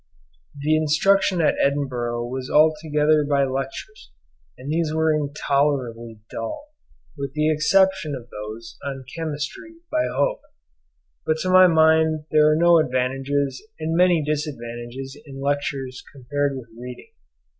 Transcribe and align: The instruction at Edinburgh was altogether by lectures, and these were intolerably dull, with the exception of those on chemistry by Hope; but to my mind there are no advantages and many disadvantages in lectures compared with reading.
The 0.59 0.75
instruction 0.75 1.41
at 1.41 1.57
Edinburgh 1.63 2.25
was 2.29 2.49
altogether 2.49 3.23
by 3.23 3.43
lectures, 3.43 4.09
and 4.57 4.71
these 4.71 4.91
were 4.91 5.13
intolerably 5.13 6.17
dull, 6.31 6.73
with 7.15 7.33
the 7.33 7.51
exception 7.51 8.15
of 8.15 8.27
those 8.31 8.79
on 8.83 9.05
chemistry 9.15 9.75
by 9.91 10.05
Hope; 10.11 10.41
but 11.23 11.37
to 11.43 11.49
my 11.51 11.67
mind 11.67 12.25
there 12.31 12.51
are 12.51 12.55
no 12.57 12.79
advantages 12.79 13.61
and 13.79 13.95
many 13.95 14.23
disadvantages 14.25 15.15
in 15.23 15.39
lectures 15.39 16.03
compared 16.11 16.57
with 16.57 16.69
reading. 16.75 17.11